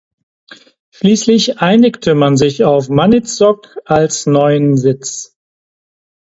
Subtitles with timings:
[0.89, 5.37] Schließlich einigte man sich auf Maniitsoq als neuen Sitz.